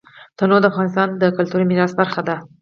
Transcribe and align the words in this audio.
تنوع 0.37 0.59
د 0.61 0.65
افغانستان 0.71 1.07
د 1.21 1.23
کلتوري 1.37 1.65
میراث 1.67 1.91
برخه 1.99 2.21
ده. 2.27 2.35